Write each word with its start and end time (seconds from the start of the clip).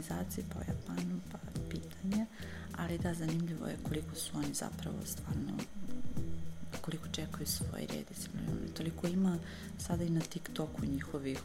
optimizaciji, 0.00 0.44
pa 0.52 0.58
o 0.58 0.62
Japanu, 0.68 1.20
pa 1.32 1.38
pitanje, 1.70 2.26
ali 2.76 2.98
da, 2.98 3.14
zanimljivo 3.14 3.66
je 3.66 3.76
koliko 3.88 4.14
su 4.14 4.38
oni 4.38 4.54
zapravo 4.54 4.96
stvarno 5.04 5.52
koliko 6.80 7.08
čekaju 7.08 7.46
svoj 7.46 7.80
red 7.80 8.06
i 8.68 8.74
toliko 8.74 9.06
ima 9.06 9.38
sada 9.78 10.04
i 10.04 10.10
na 10.10 10.20
TikToku 10.20 10.86
njihovih 10.86 11.38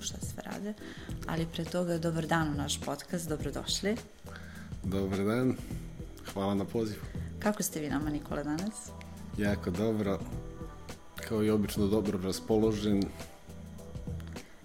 šta 0.00 0.18
sve 0.20 0.42
rade, 0.42 0.74
ali 1.26 1.46
pre 1.52 1.64
toga 1.64 1.98
dobar 1.98 2.26
dan 2.26 2.48
u 2.48 2.54
naš 2.54 2.80
podcast, 2.80 3.28
dobrodošli. 3.28 3.96
Dobar 4.84 5.24
dan, 5.24 5.56
hvala 6.32 6.54
na 6.54 6.64
pozivu. 6.64 7.00
Kako 7.38 7.62
ste 7.62 7.80
vi 7.80 7.88
nama, 7.88 8.10
Nikola, 8.10 8.42
danas? 8.42 8.90
Jako 9.38 9.70
dobro, 9.70 10.20
kao 11.28 11.44
i 11.44 11.50
obično 11.50 11.86
dobro 11.86 12.18
raspoložen, 12.22 13.02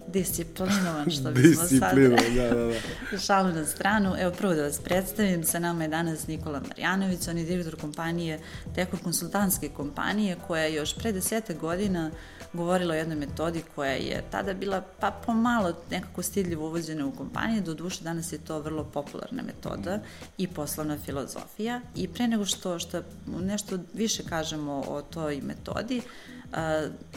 disciplinovan, 0.08 1.10
što 1.10 1.30
bismo 1.30 1.64
sad 1.64 1.98
da, 1.98 2.08
da, 2.08 2.54
da. 2.54 3.18
šalu 3.26 3.52
na 3.52 3.66
stranu. 3.66 4.14
Evo, 4.18 4.32
prvo 4.38 4.54
da 4.54 4.62
vas 4.62 4.78
predstavim, 4.78 5.44
sa 5.44 5.58
nama 5.58 5.82
je 5.82 5.88
danas 5.88 6.26
Nikola 6.26 6.60
Marjanović, 6.68 7.28
on 7.28 7.38
je 7.38 7.44
direktor 7.44 7.80
kompanije, 7.80 8.40
teko 8.74 8.96
konsultantske 8.96 9.68
kompanije, 9.68 10.36
koja 10.46 10.62
je 10.62 10.74
još 10.74 10.94
pre 10.94 11.12
deseta 11.12 11.52
godina 11.52 12.10
govorila 12.52 12.94
o 12.94 12.96
jednoj 12.96 13.16
metodi 13.16 13.62
koja 13.74 13.92
je 13.92 14.24
tada 14.30 14.54
bila 14.54 14.82
pa 15.00 15.10
pomalo 15.10 15.74
nekako 15.90 16.22
stidljivo 16.22 16.66
uvođena 16.66 17.06
u 17.06 17.12
kompanije, 17.12 17.60
do 17.60 17.74
duše 17.74 18.04
danas 18.04 18.32
je 18.32 18.38
to 18.38 18.60
vrlo 18.60 18.84
popularna 18.84 19.42
metoda 19.42 20.00
i 20.38 20.48
poslovna 20.48 20.98
filozofija 20.98 21.80
i 21.94 22.08
pre 22.08 22.28
nego 22.28 22.44
što, 22.44 22.78
što 22.78 23.02
nešto 23.26 23.78
više 23.94 24.22
kažemo 24.22 24.84
o 24.88 25.02
toj 25.02 25.40
metodi, 25.40 26.02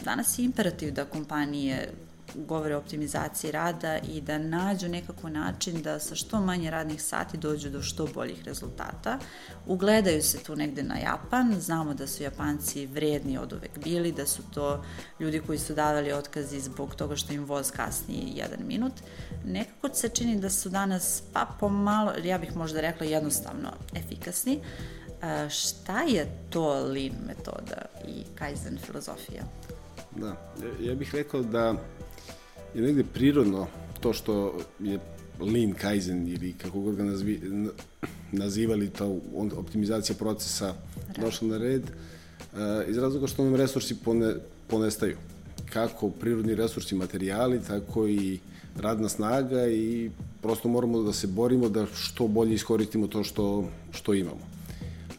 danas 0.04 0.38
je 0.38 0.44
imperativ 0.44 0.92
da 0.92 1.04
kompanije 1.04 1.92
govore 2.34 2.74
o 2.74 2.78
optimizaciji 2.78 3.50
rada 3.50 3.98
i 3.98 4.20
da 4.20 4.38
nađu 4.38 4.88
nekako 4.88 5.28
način 5.28 5.82
da 5.82 5.98
sa 5.98 6.14
što 6.14 6.40
manje 6.40 6.70
radnih 6.70 7.02
sati 7.02 7.38
dođu 7.38 7.70
do 7.70 7.82
što 7.82 8.06
boljih 8.06 8.44
rezultata. 8.44 9.18
Ugledaju 9.66 10.22
se 10.22 10.38
tu 10.38 10.56
negde 10.56 10.82
na 10.82 10.96
Japan, 10.96 11.60
znamo 11.60 11.94
da 11.94 12.06
su 12.06 12.22
Japanci 12.22 12.86
vredni 12.86 13.38
od 13.38 13.52
uvek 13.52 13.78
bili, 13.84 14.12
da 14.12 14.26
su 14.26 14.42
to 14.54 14.84
ljudi 15.20 15.40
koji 15.46 15.58
su 15.58 15.74
davali 15.74 16.12
otkazi 16.12 16.60
zbog 16.60 16.94
toga 16.94 17.16
što 17.16 17.32
im 17.32 17.44
voz 17.44 17.70
kasni 17.70 18.32
jedan 18.34 18.66
minut. 18.66 18.92
Nekako 19.44 19.88
se 19.94 20.08
čini 20.08 20.40
da 20.40 20.50
su 20.50 20.68
danas 20.68 21.22
pa 21.32 21.46
pomalo, 21.60 22.12
ja 22.24 22.38
bih 22.38 22.56
možda 22.56 22.80
rekla 22.80 23.06
jednostavno 23.06 23.72
efikasni. 23.94 24.60
A, 25.22 25.48
šta 25.48 26.02
je 26.02 26.26
to 26.50 26.84
lean 26.84 27.14
metoda 27.26 27.84
i 28.08 28.24
kaizen 28.34 28.78
filozofija? 28.86 29.42
Da, 30.16 30.36
ja 30.80 30.94
bih 30.94 31.14
rekao 31.14 31.42
da 31.42 31.74
je 32.74 32.82
negde 32.82 33.04
prirodno 33.04 33.66
to 34.00 34.12
što 34.12 34.58
je 34.80 34.98
lean 35.40 35.72
kaizen 35.72 36.28
ili 36.28 36.52
kako 36.52 36.80
god 36.80 36.96
ga 36.96 37.04
nazvi, 37.04 37.40
nazivali 38.32 38.90
to 38.90 39.18
optimizacija 39.56 40.16
procesa 40.16 40.74
došla 41.20 41.48
na 41.48 41.58
red 41.58 41.82
uh, 41.82 42.58
iz 42.88 42.98
razloga 42.98 43.26
što 43.26 43.44
nam 43.44 43.54
resursi 43.54 43.94
pone, 43.94 44.34
ponestaju 44.66 45.16
kako 45.72 46.10
prirodni 46.10 46.54
resursi 46.54 46.94
materijali 46.94 47.60
tako 47.66 48.08
i 48.08 48.38
radna 48.76 49.08
snaga 49.08 49.66
i 49.66 50.10
prosto 50.42 50.68
moramo 50.68 51.02
da 51.02 51.12
se 51.12 51.26
borimo 51.26 51.68
da 51.68 51.86
što 51.94 52.28
bolje 52.28 52.54
iskoristimo 52.54 53.06
to 53.06 53.24
što, 53.24 53.68
što 53.92 54.14
imamo. 54.14 54.40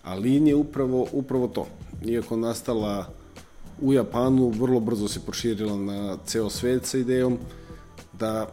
A 0.03 0.15
lean 0.15 0.47
je 0.47 0.55
upravo, 0.55 1.07
upravo 1.11 1.47
to. 1.47 1.67
Iako 2.05 2.37
nastala 2.37 3.13
u 3.81 3.93
Japanu 3.93 4.49
vrlo 4.49 4.79
brzo 4.79 5.07
se 5.07 5.19
proširila 5.19 5.77
na 5.77 6.17
ceo 6.25 6.49
svet 6.49 6.85
sa 6.85 6.97
idejom 6.97 7.37
da 8.13 8.47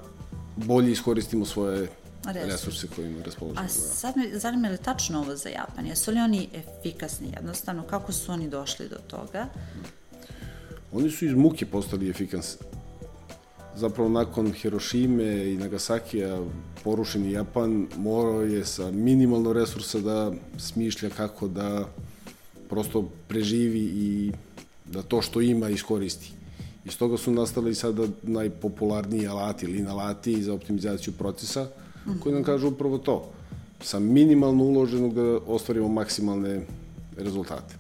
bolje 0.57 0.93
iskoristimo 0.93 1.45
svoje 1.45 1.89
resurse, 2.25 2.53
resurse 2.53 2.87
kojima 2.97 3.23
raspoložimo. 3.25 3.65
A 3.65 3.69
sad 3.69 4.17
me 4.17 4.39
zanima 4.39 4.69
li 4.69 4.79
tačno 4.79 5.21
ovo 5.21 5.37
za 5.37 5.49
Japan? 5.49 5.87
Jesu 5.87 6.11
li 6.11 6.21
oni 6.21 6.49
efikasni 6.55 7.33
jednostavno? 7.37 7.83
Kako 7.83 8.13
su 8.13 8.33
oni 8.33 8.49
došli 8.49 8.89
do 8.89 8.97
toga? 9.07 9.47
Oni 10.93 11.11
su 11.11 11.25
iz 11.25 11.35
muke 11.35 11.67
postali 11.67 12.11
efikasni. 12.11 12.67
Zapravo 13.77 14.09
nakon 14.09 14.53
Hirošime 14.53 15.53
i 15.53 15.57
Nagasakija 15.57 16.41
porušeni 16.85 17.33
Japan 17.33 17.87
morao 17.97 18.43
je 18.43 18.65
sa 18.65 18.91
minimalno 18.91 19.53
resursa 19.53 20.01
da 20.01 20.33
smišlja 20.59 21.11
kako 21.11 21.49
da 21.49 21.89
prosto 22.69 23.11
preživi 23.29 23.81
i 23.81 24.33
da 24.93 25.03
to 25.03 25.23
što 25.23 25.41
ima 25.41 25.69
iskoristi. 25.69 26.33
Iz 26.85 26.99
toga 26.99 27.17
su 27.17 27.33
nastali 27.33 27.75
sada 27.75 28.07
najpopularniji 28.23 29.27
alati, 29.27 29.67
lean 29.67 29.89
alati 29.89 30.43
za 30.43 30.55
optimizaciju 30.55 31.15
procesa, 31.19 31.69
koji 32.21 32.35
nam 32.35 32.45
kažu 32.45 32.69
upravo 32.69 32.99
to. 32.99 33.31
Sa 33.81 33.99
minimalno 33.99 34.65
uloženog 34.65 35.15
da 35.15 35.23
ostvarimo 35.47 35.89
maksimalne 35.89 36.67
rezultate. 37.17 37.75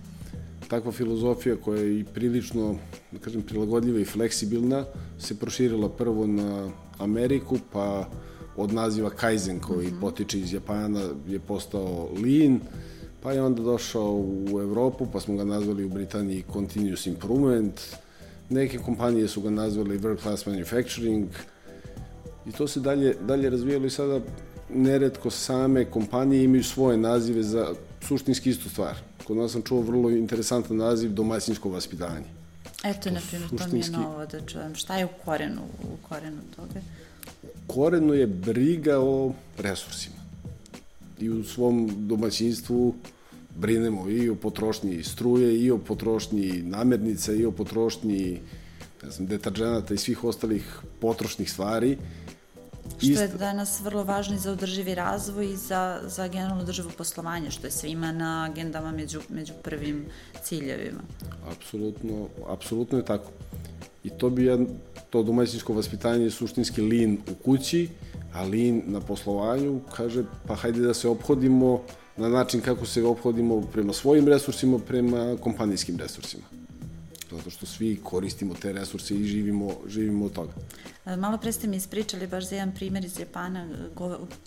Takva 0.68 0.92
filozofija 0.92 1.56
koja 1.56 1.80
je 1.82 2.00
i 2.00 2.04
prilično, 2.04 2.76
da 3.12 3.18
kažem, 3.18 3.42
prilagodljiva 3.42 4.00
i 4.00 4.04
fleksibilna, 4.04 4.84
se 5.18 5.38
proširila 5.38 5.88
prvo 5.88 6.26
na 6.26 6.70
Ameriku, 6.98 7.58
pa 7.72 8.08
od 8.56 8.72
naziva 8.72 9.10
Kaizen 9.10 9.60
koji 9.60 9.86
mm 9.86 9.90
-hmm. 9.90 10.00
potiče 10.00 10.38
iz 10.38 10.52
Japana 10.52 11.08
je 11.28 11.38
postao 11.38 12.08
Lean, 12.22 12.60
pa 13.22 13.32
je 13.32 13.42
onda 13.42 13.62
došao 13.62 14.24
u 14.52 14.60
Evropu, 14.60 15.06
pa 15.12 15.20
smo 15.20 15.36
ga 15.36 15.44
nazvali 15.44 15.84
u 15.84 15.88
Britaniji 15.88 16.44
Continuous 16.52 17.06
Improvement, 17.06 17.80
neke 18.50 18.78
kompanije 18.78 19.28
su 19.28 19.40
ga 19.40 19.50
nazvali 19.50 19.98
World 19.98 20.22
Class 20.22 20.46
Manufacturing 20.46 21.28
i 22.46 22.52
to 22.52 22.68
se 22.68 22.80
dalje, 22.80 23.14
dalje 23.20 23.50
razvijalo 23.50 23.86
i 23.86 23.90
sada 23.90 24.20
neretko 24.74 25.30
same 25.30 25.84
kompanije 25.84 26.44
imaju 26.44 26.64
svoje 26.64 26.96
nazive 26.96 27.42
za 27.42 27.74
suštinski 28.00 28.50
istu 28.50 28.70
stvar. 28.70 28.94
Kod 29.24 29.36
nas 29.36 29.52
sam 29.52 29.62
čuo 29.62 29.80
vrlo 29.80 30.10
interesantan 30.10 30.76
naziv 30.76 31.12
domaćinsko 31.12 31.70
vaspitanje. 31.70 32.26
Eto, 32.84 33.10
na 33.10 33.20
primjer, 33.28 33.50
suštinski... 33.50 33.92
to 33.92 33.98
mi 33.98 34.04
je 34.04 34.08
novo 34.08 34.26
da 34.26 34.40
čujem. 34.40 34.74
Šta 34.74 34.96
je 34.96 35.04
u 35.04 35.08
korenu, 35.24 35.62
u 35.82 36.08
korenu 36.08 36.40
toga? 36.56 36.80
U 37.42 37.72
korenu 37.72 38.14
je 38.14 38.26
briga 38.26 38.98
o 39.00 39.32
resursima. 39.58 40.17
I 41.20 41.30
u 41.30 41.44
svom 41.44 41.90
domaćinstvu 42.08 42.94
brinemo 43.56 44.08
i 44.08 44.30
o 44.30 44.34
potrošnji 44.34 45.02
struje, 45.02 45.60
i 45.60 45.70
o 45.70 45.78
potrošnji 45.78 46.62
namirnica, 46.62 47.32
i 47.32 47.44
o 47.44 47.50
potrošnji 47.52 48.40
ne 49.02 49.10
znam, 49.10 49.26
deterđenata 49.26 49.94
i 49.94 49.98
svih 49.98 50.24
ostalih 50.24 50.80
potrošnih 51.00 51.52
stvari. 51.52 51.98
Što 52.98 53.22
je 53.22 53.28
danas 53.28 53.80
vrlo 53.80 54.04
važno 54.04 54.36
i 54.36 54.38
za 54.38 54.52
održivi 54.52 54.94
razvoj 54.94 55.52
i 55.52 55.56
za, 55.56 56.00
za 56.06 56.28
generalno 56.28 56.62
održivo 56.62 56.90
poslovanje, 56.98 57.50
što 57.50 57.66
je 57.66 57.70
svima 57.70 58.12
na 58.12 58.46
agendama 58.50 58.92
među, 58.92 59.20
među 59.28 59.52
prvim 59.62 60.04
ciljevima. 60.42 61.00
Apsolutno, 61.50 62.28
apsolutno 62.48 62.98
je 62.98 63.04
tako. 63.04 63.30
I 64.04 64.10
to 64.10 64.30
bi 64.30 64.44
ja, 64.44 64.58
to 65.10 65.22
domaćinsko 65.22 65.72
vaspitanje 65.72 66.24
je 66.24 66.30
suštinski 66.30 66.82
lin 66.82 67.18
u 67.30 67.34
kući, 67.34 67.88
a 67.88 68.07
lin 68.50 68.82
na 68.86 69.00
poslovanju 69.00 69.80
kaže 69.96 70.24
pa 70.46 70.54
hajde 70.54 70.80
da 70.80 70.94
se 70.94 71.08
obhodimo 71.08 71.82
na 72.16 72.28
način 72.28 72.60
kako 72.60 72.86
se 72.86 73.04
obhodimo 73.04 73.60
prema 73.60 73.92
svojim 73.92 74.28
resursima, 74.28 74.78
prema 74.78 75.36
kompanijskim 75.40 75.96
resursima. 75.96 76.44
Zato 77.30 77.50
što 77.50 77.66
svi 77.66 78.00
koristimo 78.04 78.54
te 78.54 78.72
resurse 78.72 79.14
i 79.14 79.24
živimo, 79.24 79.70
živimo 79.86 80.24
od 80.24 80.32
toga. 80.32 80.52
E, 81.06 81.16
malo 81.16 81.38
pre 81.38 81.52
ste 81.52 81.66
mi 81.66 81.76
ispričali 81.76 82.26
baš 82.26 82.48
za 82.48 82.54
jedan 82.54 82.74
primjer 82.74 83.04
iz 83.04 83.18
Japana, 83.18 83.68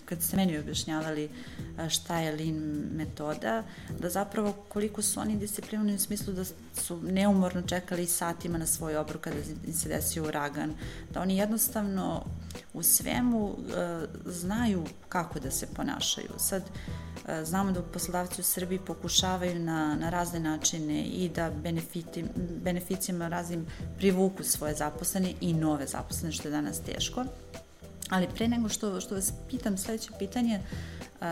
kad 0.04 0.22
ste 0.22 0.36
meni 0.36 0.58
objašnjavali 0.58 1.24
e, 1.24 1.88
šta 1.88 2.18
je 2.18 2.32
lean 2.32 2.88
metoda, 2.96 3.64
da 4.00 4.08
zapravo 4.10 4.52
koliko 4.68 5.02
su 5.02 5.20
oni 5.20 5.36
disciplinovani 5.36 5.94
u 5.94 5.98
smislu 5.98 6.32
da 6.32 6.44
su 6.74 7.02
neumorno 7.02 7.62
čekali 7.62 8.06
satima 8.06 8.58
na 8.58 8.66
svoj 8.66 8.96
obrok 8.96 9.20
kada 9.20 9.36
im 9.66 9.74
se 9.74 9.88
desio 9.88 10.24
uragan, 10.24 10.74
da 11.14 11.20
oni 11.20 11.36
jednostavno 11.36 12.24
u 12.74 12.82
svemu 12.82 13.44
uh, 13.44 13.56
znaju 14.26 14.84
kako 15.08 15.40
da 15.40 15.50
se 15.50 15.66
ponašaju. 15.66 16.30
Sad, 16.38 16.62
uh, 16.62 17.44
znamo 17.44 17.72
da 17.72 17.82
poslodavci 17.82 18.40
u 18.40 18.44
Srbiji 18.44 18.78
pokušavaju 18.78 19.58
na, 19.58 19.96
na 20.00 20.10
razne 20.10 20.40
načine 20.40 21.02
i 21.04 21.28
da 21.28 21.50
benefiti, 21.50 22.24
beneficijama 22.64 23.28
raznim 23.28 23.66
privuku 23.98 24.42
svoje 24.42 24.74
zaposlene 24.74 25.32
i 25.40 25.54
nove 25.54 25.86
zaposlene, 25.86 26.32
što 26.32 26.48
je 26.48 26.52
danas 26.52 26.80
teško. 26.80 27.24
Ali 28.08 28.28
pre 28.34 28.48
nego 28.48 28.68
što, 28.68 29.00
što 29.00 29.14
vas 29.14 29.32
pitam 29.50 29.78
sledeće 29.78 30.10
pitanje, 30.18 30.60
uh, 31.20 31.26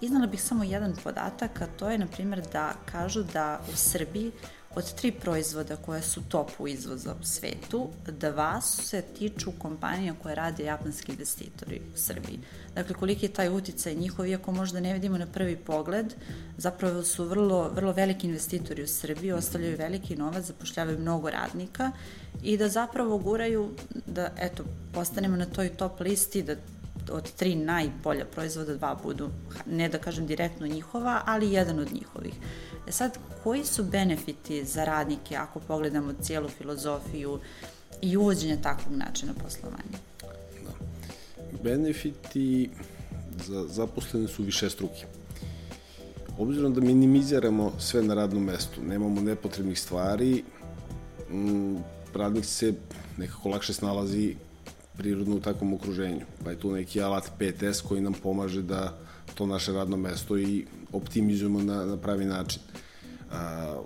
iznala 0.00 0.26
bih 0.26 0.42
samo 0.42 0.64
jedan 0.64 0.94
podatak, 1.04 1.62
a 1.62 1.66
to 1.66 1.90
je, 1.90 1.98
na 1.98 2.06
primjer, 2.06 2.42
da 2.52 2.74
kažu 2.92 3.22
da 3.22 3.60
u 3.72 3.76
Srbiji 3.76 4.32
Od 4.78 4.94
tri 4.94 5.12
proizvoda 5.12 5.76
koje 5.76 6.02
su 6.02 6.22
top 6.28 6.50
u 6.58 6.68
izvoza 6.68 7.14
u 7.20 7.24
svetu, 7.24 7.88
dva 8.06 8.60
se 8.60 9.02
tiču 9.02 9.52
kompanija 9.58 10.14
koje 10.22 10.34
rade 10.34 10.64
japanski 10.64 11.12
investitori 11.12 11.80
u 11.94 11.96
Srbiji. 11.96 12.38
Dakle, 12.74 12.94
koliki 12.94 13.26
je 13.26 13.32
taj 13.32 13.48
uticaj 13.48 13.94
njihov, 13.94 14.26
iako 14.26 14.52
možda 14.52 14.80
ne 14.80 14.92
vidimo 14.92 15.18
na 15.18 15.26
prvi 15.26 15.56
pogled, 15.56 16.14
zapravo 16.56 17.02
su 17.02 17.24
vrlo, 17.24 17.68
vrlo 17.68 17.92
veliki 17.92 18.26
investitori 18.26 18.82
u 18.82 18.88
Srbiji, 18.88 19.32
ostavljaju 19.32 19.76
veliki 19.76 20.16
novac, 20.16 20.44
zapošljavaju 20.44 20.98
mnogo 20.98 21.30
radnika 21.30 21.90
i 22.42 22.56
da 22.56 22.68
zapravo 22.68 23.18
guraju 23.18 23.70
da, 24.06 24.30
eto, 24.38 24.64
postanemo 24.92 25.36
na 25.36 25.46
toj 25.46 25.68
top 25.68 26.00
listi, 26.00 26.42
da 26.42 26.54
od 27.10 27.32
tri 27.32 27.54
najbolja 27.54 28.24
proizvoda 28.24 28.76
dva 28.76 28.94
budu, 29.02 29.30
ne 29.66 29.88
da 29.88 29.98
kažem 29.98 30.26
direktno 30.26 30.66
njihova, 30.66 31.22
ali 31.26 31.52
jedan 31.52 31.78
od 31.78 31.92
njihovih. 31.92 32.34
E 32.88 32.92
sad, 32.92 33.18
koji 33.42 33.64
su 33.64 33.84
benefiti 33.84 34.64
za 34.64 34.84
radnike 34.84 35.36
ako 35.36 35.60
pogledamo 35.60 36.12
cijelu 36.22 36.48
filozofiju 36.48 37.38
i 38.02 38.16
uvođenje 38.16 38.58
takvog 38.62 38.96
načina 38.96 39.32
poslovanja? 39.44 39.98
Da. 40.64 40.72
Benefiti 41.62 42.70
za 43.46 43.64
zaposlene 43.68 44.28
su 44.28 44.42
više 44.42 44.70
struki. 44.70 45.04
Obzirom 46.38 46.74
da 46.74 46.80
minimiziramo 46.80 47.72
sve 47.78 48.02
na 48.02 48.14
radnom 48.14 48.44
mestu, 48.44 48.82
nemamo 48.82 49.20
nepotrebnih 49.20 49.80
stvari, 49.80 50.44
radnik 52.14 52.44
se 52.44 52.74
nekako 53.16 53.48
lakše 53.48 53.72
snalazi 53.72 54.36
prirodno 54.98 55.36
u 55.36 55.40
takvom 55.40 55.74
okruženju. 55.74 56.20
Pa 56.44 56.50
je 56.50 56.58
tu 56.58 56.72
neki 56.72 57.02
alat 57.02 57.30
5S 57.40 57.82
koji 57.88 58.00
nam 58.00 58.12
pomaže 58.12 58.62
da 58.62 58.98
to 59.34 59.46
naše 59.46 59.72
radno 59.72 59.96
mesto 59.96 60.38
i 60.38 60.66
optimizujemo 60.92 61.62
na, 61.62 61.84
na 61.86 61.96
pravi 61.96 62.24
način. 62.24 62.62
A, 63.32 63.76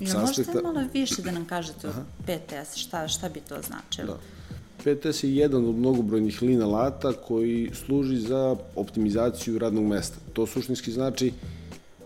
Ja, 0.00 0.20
možete 0.20 0.62
malo 0.62 0.80
više 0.92 1.22
da 1.22 1.30
nam 1.30 1.44
kažete 1.44 1.88
o 1.88 1.92
5S, 2.26 2.76
šta, 2.76 3.08
šta 3.08 3.28
bi 3.28 3.40
to 3.40 3.56
značilo? 3.66 4.16
Da. 4.16 4.90
5S 4.90 5.24
je 5.24 5.36
jedan 5.36 5.66
od 5.68 5.74
mnogobrojnih 5.74 6.42
lin 6.42 6.62
alata 6.62 7.12
koji 7.12 7.70
služi 7.74 8.16
za 8.16 8.56
optimizaciju 8.76 9.58
radnog 9.58 9.84
mesta. 9.84 10.16
To 10.32 10.46
suštinski 10.46 10.92
znači 10.92 11.32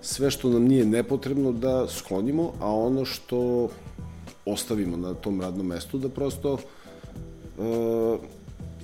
sve 0.03 0.31
što 0.31 0.51
nam 0.51 0.63
nije 0.63 0.85
nepotrebno 0.85 1.53
da 1.53 1.87
sklonimo, 1.89 2.53
a 2.61 2.75
ono 2.75 3.05
što 3.05 3.69
ostavimo 4.45 4.97
na 4.97 5.15
tom 5.15 5.41
radnom 5.41 5.67
mestu 5.67 5.99
da 5.99 6.09
prosto 6.09 6.53
uh, 6.53 6.61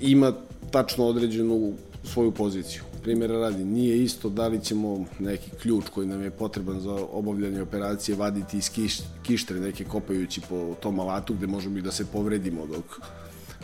ima 0.01 0.33
tačno 0.71 1.05
određenu 1.05 1.73
svoju 2.05 2.33
poziciju. 2.33 2.83
Primjera 3.03 3.39
radi, 3.39 3.65
nije 3.65 4.03
isto 4.03 4.29
da 4.29 4.49
li 4.49 4.65
ćemo 4.65 5.05
neki 5.19 5.51
ključ 5.63 5.85
koji 5.95 6.07
nam 6.07 6.23
je 6.23 6.31
potreban 6.31 6.81
za 6.81 6.93
obavljanje 7.13 7.63
operacije 7.63 8.17
vaditi 8.17 8.59
iz 8.59 8.71
kiš, 8.71 8.99
kištre 9.23 9.61
neke 9.61 9.85
kopajući 9.85 10.41
po 10.49 10.75
tom 10.83 11.01
alatu 11.01 11.35
gde 11.35 11.47
možemo 11.47 11.79
i 11.79 11.83
da 11.83 11.93
se 11.93 12.07
povredimo 12.13 12.67
dok, 12.67 13.01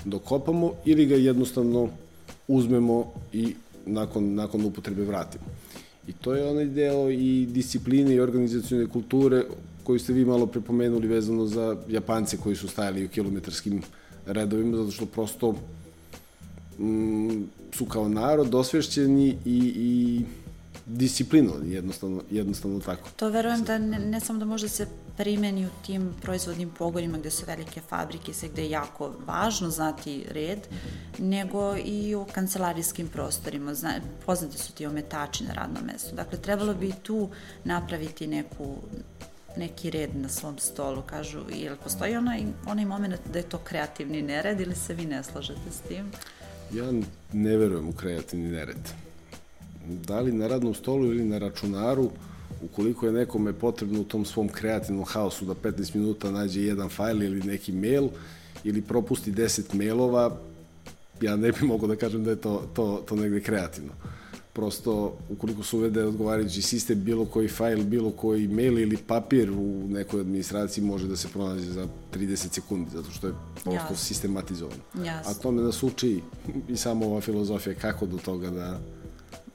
dok 0.04 0.22
kopamo 0.22 0.72
ili 0.84 1.06
ga 1.06 1.14
jednostavno 1.14 1.88
uzmemo 2.48 3.12
i 3.32 3.54
nakon, 3.86 4.34
nakon 4.34 4.64
upotrebe 4.64 5.04
vratimo. 5.04 5.44
I 6.08 6.12
to 6.12 6.34
je 6.34 6.50
onaj 6.50 6.64
deo 6.64 7.10
i 7.10 7.46
discipline 7.46 8.14
i 8.14 8.20
organizacijone 8.20 8.86
kulture 8.86 9.44
koju 9.84 9.98
ste 9.98 10.12
vi 10.12 10.24
malo 10.24 10.46
prepomenuli 10.46 11.08
vezano 11.08 11.46
za 11.46 11.76
Japance 11.88 12.36
koji 12.36 12.56
su 12.56 12.68
stajali 12.68 13.04
u 13.04 13.08
kilometarskim 13.08 13.82
redovima, 14.26 14.76
zato 14.76 14.90
što 14.90 15.06
prosto 15.06 15.54
mm, 16.78 17.42
su 17.72 17.84
kao 17.84 18.08
narod 18.08 18.54
osvešćeni 18.54 19.28
i, 19.44 19.72
i 19.76 20.20
disciplinovani, 20.86 21.72
jednostavno, 21.72 22.22
jednostavno 22.30 22.80
tako. 22.80 23.08
To 23.16 23.28
verujem 23.28 23.64
da 23.64 23.78
ne, 23.78 23.98
ne 23.98 24.20
samo 24.20 24.38
da 24.38 24.44
može 24.44 24.68
se 24.68 24.86
primeni 25.16 25.66
u 25.66 25.68
tim 25.86 26.14
proizvodnim 26.22 26.70
pogonima 26.78 27.18
gde 27.18 27.30
su 27.30 27.44
velike 27.46 27.80
fabrike, 27.80 28.32
sve 28.32 28.48
gde 28.48 28.62
je 28.62 28.70
jako 28.70 29.12
važno 29.26 29.70
znati 29.70 30.24
red, 30.30 30.58
nego 31.18 31.76
i 31.84 32.14
u 32.14 32.24
kancelarijskim 32.32 33.08
prostorima. 33.08 33.74
Zna, 33.74 33.94
poznate 34.26 34.58
su 34.58 34.72
ti 34.72 34.86
ometači 34.86 35.44
na 35.44 35.54
radnom 35.54 35.84
mestu. 35.84 36.16
Dakle, 36.16 36.38
trebalo 36.38 36.74
bi 36.74 36.92
tu 37.02 37.28
napraviti 37.64 38.26
neku 38.26 38.76
neki 39.56 39.90
red 39.90 40.10
na 40.16 40.28
svom 40.28 40.58
stolu, 40.58 41.02
kažu, 41.02 41.40
ili 41.50 41.76
postoji 41.84 42.16
onaj, 42.16 42.42
onaj 42.66 42.84
moment 42.84 43.14
da 43.32 43.38
je 43.38 43.48
to 43.48 43.58
kreativni 43.58 44.22
nered 44.22 44.60
ili 44.60 44.74
se 44.74 44.94
vi 44.94 45.06
ne 45.06 45.22
slažete 45.24 45.70
s 45.70 45.80
tim? 45.88 46.06
Ja 46.72 46.92
ne 47.32 47.56
verujem 47.56 47.88
u 47.88 47.92
kreativni 47.92 48.48
nered. 48.48 48.92
Da 49.86 50.20
li 50.20 50.32
na 50.32 50.46
radnom 50.46 50.74
stolu 50.74 51.06
ili 51.06 51.24
na 51.24 51.38
računaru, 51.38 52.10
ukoliko 52.62 53.06
je 53.06 53.12
nekome 53.12 53.52
potrebno 53.52 54.00
u 54.00 54.04
tom 54.04 54.24
svom 54.24 54.48
kreativnom 54.48 55.04
haosu 55.04 55.44
da 55.44 55.54
15 55.54 55.94
minuta 55.94 56.30
nađe 56.30 56.62
jedan 56.62 56.88
fajl 56.88 57.22
ili 57.22 57.42
neki 57.42 57.72
mail 57.72 58.08
ili 58.64 58.82
propusti 58.82 59.32
10 59.32 59.74
mailova, 59.74 60.36
ja 61.20 61.36
ne 61.36 61.52
bih 61.52 61.62
mogao 61.62 61.88
da 61.88 61.96
kažem 61.96 62.24
da 62.24 62.30
je 62.30 62.36
to, 62.36 62.70
to, 62.74 63.04
to 63.08 63.16
negde 63.16 63.40
kreativno. 63.40 63.92
Prosto, 64.56 65.16
ukoliko 65.30 65.62
se 65.62 65.76
uvede 65.76 66.04
odgovarajući 66.04 66.62
sistem, 66.62 67.04
bilo 67.04 67.24
koji 67.24 67.48
fajl, 67.48 67.82
bilo 67.82 68.10
koji 68.10 68.48
mail 68.48 68.78
ili 68.78 68.96
papir 68.96 69.50
u 69.50 69.88
nekoj 69.88 70.20
administraciji 70.20 70.84
može 70.84 71.08
da 71.08 71.16
se 71.16 71.28
pronađe 71.28 71.70
za 71.70 71.86
30 72.14 72.54
sekundi, 72.54 72.90
zato 72.90 73.10
što 73.10 73.26
je 73.26 73.32
prosto 73.54 73.72
Jasne. 73.72 73.96
sistematizovano. 73.96 74.82
Jasne. 74.94 75.32
A 75.32 75.34
to 75.34 75.50
me 75.50 75.62
nas 75.62 75.82
uči 75.82 76.22
i 76.72 76.76
samo 76.76 77.06
ova 77.06 77.20
filozofija 77.20 77.74
kako 77.74 78.06
do 78.06 78.18
toga 78.18 78.50
da 78.50 78.80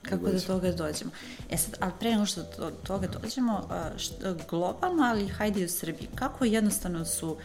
kako 0.02 0.32
do 0.32 0.40
toga 0.40 0.72
dođemo. 0.72 1.12
E 1.50 1.58
sad, 1.58 1.78
ali 1.80 1.92
pre 2.00 2.12
nego 2.12 2.26
što 2.26 2.42
do 2.58 2.72
toga 2.84 3.08
dođemo, 3.08 3.70
što, 3.98 4.36
globalno, 4.50 5.04
ali 5.04 5.28
hajde 5.28 5.62
i 5.62 5.66
u 5.66 5.70
Srbiji, 5.70 6.08
kako 6.16 6.46
jednostavno 6.46 7.06
su 7.06 7.38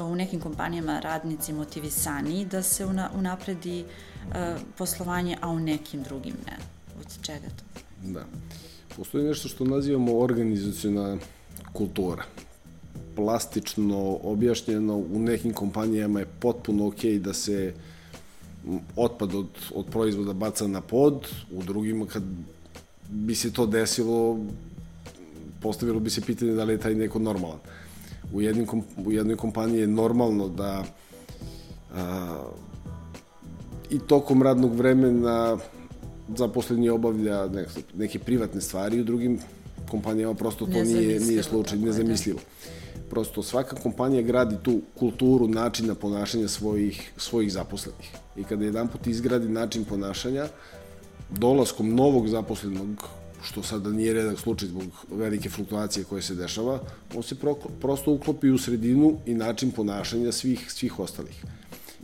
u 0.00 0.14
nekim 0.14 0.40
kompanijama 0.40 1.00
radnici 1.00 1.52
motivisani 1.52 2.44
da 2.44 2.62
se 2.62 2.86
una, 2.86 3.10
unapredi 3.14 3.84
poslovanje, 4.78 5.38
a 5.40 5.48
u 5.48 5.60
nekim 5.60 6.02
drugim 6.02 6.34
ne? 6.46 6.56
Čega 7.22 7.48
to? 7.56 7.80
Da. 8.12 8.24
Postoji 8.96 9.24
nešto 9.24 9.48
što 9.48 9.64
nazivamo 9.64 10.18
organizacijona 10.18 11.18
kultura. 11.72 12.24
Plastično 13.16 14.18
objašnjeno, 14.22 14.96
u 14.96 15.18
nekim 15.18 15.52
kompanijama 15.52 16.20
je 16.20 16.26
potpuno 16.40 16.86
okej 16.86 17.18
da 17.18 17.32
se 17.32 17.74
otpad 18.96 19.34
od, 19.34 19.46
od 19.74 19.86
proizvoda 19.86 20.32
baca 20.32 20.66
na 20.66 20.80
pod, 20.80 21.26
u 21.52 21.62
drugima 21.62 22.06
kad 22.06 22.22
bi 23.08 23.34
se 23.34 23.52
to 23.52 23.66
desilo, 23.66 24.38
postavilo 25.60 26.00
bi 26.00 26.10
se 26.10 26.20
pitanje 26.20 26.52
da 26.52 26.64
li 26.64 26.72
je 26.72 26.80
taj 26.80 26.94
neko 26.94 27.18
normalan. 27.18 27.58
U, 28.32 28.40
jednim, 28.40 28.66
u 29.06 29.12
jednoj 29.12 29.36
kompaniji 29.36 29.80
je 29.80 29.86
normalno 29.86 30.48
da 30.48 30.84
a, 31.94 32.44
i 33.90 33.98
tokom 33.98 34.42
radnog 34.42 34.74
vremena 34.74 35.58
zaposleni 36.36 36.88
obavlja 36.88 37.46
neke, 37.46 37.82
neke 37.94 38.18
privatne 38.18 38.60
stvari, 38.60 39.00
u 39.00 39.04
drugim 39.04 39.38
kompanijama 39.90 40.34
prosto 40.34 40.66
to 40.66 40.84
nije, 40.84 41.20
nije 41.20 41.42
slučaj, 41.42 41.78
nezamislivo. 41.78 42.38
Da 42.38 42.80
prosto 43.10 43.42
svaka 43.42 43.76
kompanija 43.76 44.22
gradi 44.22 44.56
tu 44.62 44.80
kulturu 44.98 45.48
načina 45.48 45.94
ponašanja 45.94 46.48
svojih, 46.48 47.12
svojih 47.16 47.52
zaposlenih. 47.52 48.14
I 48.36 48.44
kada 48.44 48.64
jedan 48.64 48.88
put 48.88 49.06
izgradi 49.06 49.48
način 49.48 49.84
ponašanja, 49.84 50.46
dolaskom 51.30 51.94
novog 51.94 52.28
zaposlenog, 52.28 53.08
što 53.42 53.62
sada 53.62 53.90
nije 53.90 54.14
redak 54.14 54.38
slučaj 54.38 54.68
zbog 54.68 54.84
velike 55.10 55.50
fluktuacije 55.50 56.04
koje 56.04 56.22
se 56.22 56.34
dešava, 56.34 56.80
on 57.14 57.22
se 57.22 57.34
pro, 57.34 57.54
prosto 57.54 58.12
uklopi 58.12 58.50
u 58.50 58.58
sredinu 58.58 59.16
i 59.26 59.34
način 59.34 59.70
ponašanja 59.70 60.32
svih, 60.32 60.72
svih 60.72 60.98
ostalih. 60.98 61.44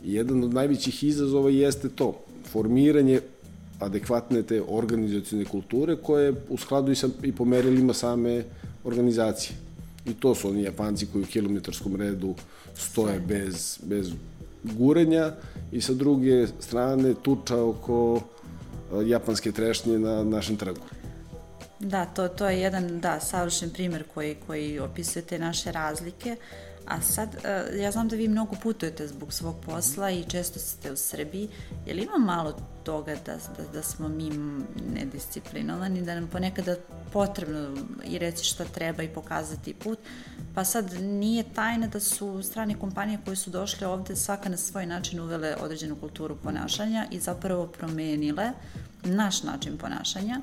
I 0.03 0.13
jedan 0.13 0.43
od 0.43 0.53
najvećih 0.53 1.03
izazova 1.03 1.49
jeste 1.49 1.89
to, 1.89 2.19
formiranje 2.51 3.21
adekvatne 3.79 4.43
te 4.43 4.61
organizacijne 4.67 5.45
kulture 5.45 5.95
koje 5.95 6.33
u 6.49 6.57
skladu 6.57 6.91
i, 6.91 6.95
sa, 6.95 7.09
i 7.23 7.31
po 7.31 7.45
merilima 7.45 7.93
same 7.93 8.43
organizacije. 8.83 9.57
I 10.05 10.13
to 10.13 10.35
su 10.35 10.49
oni 10.49 10.63
Japanci 10.63 11.07
koji 11.13 11.23
u 11.23 11.27
kilometarskom 11.27 11.95
redu 11.95 12.35
stoje 12.75 13.19
bez, 13.19 13.79
bez 13.83 14.11
gurenja 14.63 15.31
i 15.71 15.81
sa 15.81 15.93
druge 15.93 16.47
strane 16.59 17.13
tuča 17.23 17.63
oko 17.63 18.19
e, 18.19 19.09
japanske 19.09 19.51
trešnje 19.51 19.99
na 19.99 20.23
našem 20.23 20.57
trgu. 20.57 20.81
Da, 21.79 22.05
to, 22.05 22.27
to 22.27 22.49
je 22.49 22.59
jedan, 22.59 22.99
da, 22.99 23.19
savršen 23.19 23.69
primer 23.69 24.03
koji, 24.13 24.35
koji 24.47 24.79
opisuje 24.79 25.23
te 25.23 25.39
naše 25.39 25.71
razlike. 25.71 26.35
A 26.87 27.01
sad, 27.01 27.35
e, 27.43 27.77
ja 27.81 27.91
znam 27.91 28.07
da 28.07 28.15
vi 28.15 28.27
mnogo 28.27 28.55
putujete 28.63 29.07
zbog 29.07 29.33
svog 29.33 29.55
posla 29.65 30.11
i 30.11 30.23
često 30.23 30.59
ste 30.59 30.91
u 30.91 30.95
Srbiji. 30.95 31.49
Je 31.85 31.93
li 31.93 32.01
ima 32.01 32.17
malo 32.17 32.55
toga 32.83 33.15
da, 33.25 33.33
da, 33.33 33.63
da 33.73 33.83
smo 33.83 34.07
mi 34.07 34.29
nedisciplinovani, 34.93 36.01
da 36.01 36.15
nam 36.15 36.27
ponekada 36.27 36.75
potrebno 37.13 37.77
i 38.05 38.17
reći 38.17 38.45
šta 38.45 38.65
treba 38.65 39.03
i 39.03 39.13
pokazati 39.13 39.73
put? 39.73 39.99
Pa 40.55 40.63
sad, 40.63 40.93
nije 41.01 41.43
tajna 41.53 41.87
da 41.87 41.99
su 41.99 42.43
strane 42.43 42.79
kompanije 42.79 43.19
koje 43.25 43.35
su 43.35 43.49
došle 43.49 43.87
ovde 43.87 44.15
svaka 44.15 44.49
na 44.49 44.57
svoj 44.57 44.85
način 44.85 45.19
uvele 45.19 45.55
određenu 45.55 45.95
kulturu 45.95 46.35
ponašanja 46.35 47.07
i 47.11 47.19
zapravo 47.19 47.67
promenile 47.67 48.51
naš 49.03 49.43
način 49.43 49.77
ponašanja. 49.77 50.41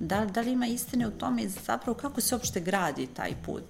Da, 0.00 0.24
da 0.24 0.40
li 0.40 0.52
ima 0.52 0.66
istine 0.66 1.08
u 1.08 1.10
tome 1.10 1.42
i 1.42 1.48
zapravo 1.48 1.94
kako 1.94 2.20
se 2.20 2.34
uopšte 2.34 2.60
gradi 2.60 3.06
taj 3.06 3.32
put 3.44 3.64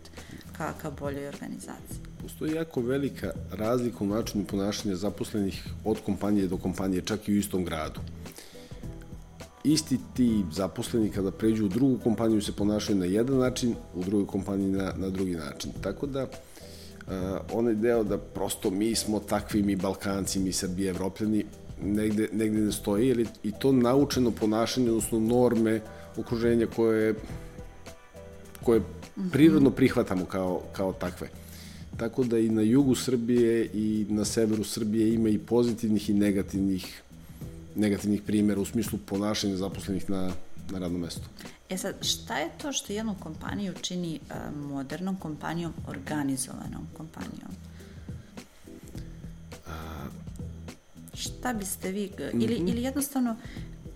ka, 0.56 0.72
ka 0.82 0.90
boljoj 0.90 1.28
organizaciji? 1.28 2.13
Postoji 2.24 2.54
jako 2.54 2.80
velika 2.80 3.32
razlika 3.52 4.04
u 4.04 4.06
načinu 4.06 4.44
ponašanja 4.44 4.96
zaposlenih 4.96 5.64
od 5.84 5.98
kompanije 6.06 6.46
do 6.48 6.56
kompanije, 6.56 7.02
čak 7.02 7.28
i 7.28 7.32
u 7.32 7.36
istom 7.36 7.64
gradu. 7.64 8.00
Isti 9.64 9.98
ti 10.14 10.44
zaposleni 10.52 11.10
kada 11.10 11.30
pređu 11.30 11.64
u 11.64 11.68
drugu 11.68 11.98
kompaniju 12.04 12.40
se 12.42 12.52
ponašaju 12.52 12.98
na 12.98 13.04
jedan 13.04 13.38
način, 13.38 13.74
u 13.94 14.04
drugoj 14.04 14.26
kompaniji 14.26 14.70
na, 14.70 14.92
na 14.96 15.10
drugi 15.10 15.34
način. 15.34 15.72
Tako 15.80 16.06
da, 16.06 16.22
uh, 16.24 17.12
onaj 17.52 17.74
deo 17.74 18.04
da 18.04 18.18
prosto 18.18 18.70
mi 18.70 18.94
smo 18.94 19.20
takvi, 19.20 19.62
mi 19.62 19.76
Balkanci, 19.76 20.40
mi 20.40 20.52
Srbi, 20.52 20.88
Evropljani, 20.88 21.44
negde, 21.82 22.28
negde 22.32 22.60
ne 22.60 22.72
stoji, 22.72 23.08
ili 23.08 23.26
i 23.42 23.52
to 23.52 23.72
naučeno 23.72 24.30
ponašanje, 24.30 24.90
odnosno 24.90 25.20
norme 25.20 25.80
okruženja 26.16 26.66
koje, 26.76 27.14
koje 28.62 28.80
prirodno 29.32 29.70
prihvatamo 29.70 30.24
kao, 30.24 30.62
kao 30.72 30.92
takve. 30.92 31.43
Tako 31.96 32.24
da 32.24 32.38
i 32.38 32.48
na 32.48 32.62
jugu 32.62 32.94
Srbije 32.94 33.70
i 33.74 34.06
na 34.08 34.24
severu 34.24 34.64
Srbije 34.64 35.14
ima 35.14 35.28
i 35.28 35.38
pozitivnih 35.38 36.10
i 36.10 36.14
negativnih 36.14 37.02
negativnih 37.74 38.22
primjera 38.22 38.60
u 38.60 38.64
smislu 38.64 38.98
ponašanja 39.06 39.56
zaposlenih 39.56 40.10
na, 40.10 40.32
na 40.70 40.78
radnom 40.78 41.00
mestu. 41.00 41.28
E 41.68 41.78
sad, 41.78 41.94
šta 42.04 42.38
je 42.38 42.50
to 42.62 42.72
što 42.72 42.92
jednu 42.92 43.14
kompaniju 43.20 43.72
čini 43.80 44.20
uh, 44.22 44.56
modernom 44.56 45.16
kompanijom, 45.16 45.72
organizovanom 45.88 46.86
kompanijom? 46.96 47.50
A... 49.66 50.04
Šta 51.14 51.52
biste 51.52 51.92
vi, 51.92 52.10
ili, 52.18 52.34
mm 52.34 52.66
-hmm. 52.66 52.70
ili 52.70 52.82
jednostavno, 52.82 53.36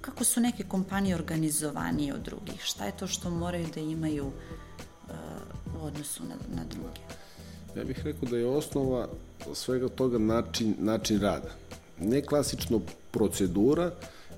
kako 0.00 0.24
su 0.24 0.40
neke 0.40 0.64
kompanije 0.64 1.14
organizovanije 1.14 2.14
od 2.14 2.20
drugih? 2.20 2.60
Šta 2.62 2.86
je 2.86 2.96
to 2.96 3.06
što 3.06 3.30
moraju 3.30 3.66
da 3.74 3.80
imaju 3.80 4.26
uh, 4.26 4.32
u 5.80 5.84
odnosu 5.86 6.24
na, 6.24 6.34
na 6.54 6.64
druge? 6.64 7.00
Ja 7.76 7.84
bih 7.84 8.00
rekao 8.04 8.28
da 8.28 8.36
je 8.36 8.46
osnova 8.46 9.08
svega 9.54 9.88
toga 9.88 10.18
način, 10.18 10.74
način 10.78 11.20
rada. 11.20 11.50
Ne 12.00 12.22
klasično 12.22 12.80
procedura, 13.10 13.90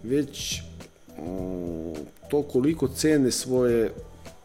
već 0.03 0.63
to 2.31 2.43
koliko 2.43 2.89
cene 2.89 3.31
svoje 3.31 3.93